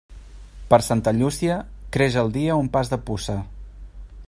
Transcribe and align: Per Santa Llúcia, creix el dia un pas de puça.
Per 0.71 0.79
Santa 0.85 1.13
Llúcia, 1.17 1.59
creix 1.97 2.17
el 2.23 2.33
dia 2.39 2.57
un 2.65 2.73
pas 2.79 2.93
de 2.95 3.01
puça. 3.11 3.37